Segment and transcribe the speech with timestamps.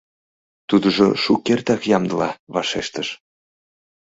[0.69, 3.07] Тудыжо шукертак ямдыла вашештыш: